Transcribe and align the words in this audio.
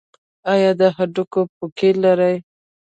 ایا 0.53 0.71
د 0.79 0.81
هډوکو 0.95 1.41
پوکي 1.55 1.89
لرئ؟ 2.03 2.35